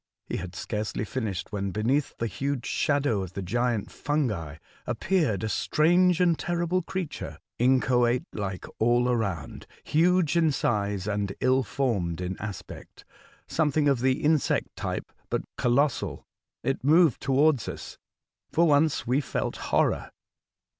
[0.25, 4.55] He had scarcely finished, when beneath the huge shadow of the giant fungi
[4.87, 11.61] appeared a strange and terrible creature— inchoate like all around, huge in size and ill
[11.61, 13.05] formed in aspect,—
[13.47, 16.25] something of the insect type, but colossal.
[16.63, 17.99] It moved towards us.
[18.51, 20.09] For once we felt horror.